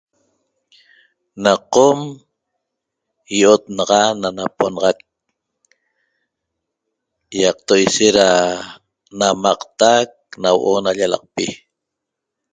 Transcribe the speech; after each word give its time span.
Na 1.43 1.51
qom 1.73 1.99
i'ot 3.37 3.63
naxa 3.75 4.01
na 4.21 4.29
naponaxac 4.37 4.97
ÿaqto' 7.41 7.81
ishet 7.85 8.15
da 8.17 8.27
namataq 9.19 10.09
na 10.41 10.49
huo'o 10.53 10.79
na 10.83 10.91
llalaqpi 10.97 11.45